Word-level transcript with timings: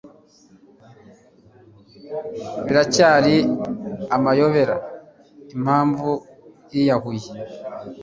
Biracyari 2.65 3.35
amayobera 4.15 4.75
impamvu 5.55 6.09
yiyahuye. 6.71 7.29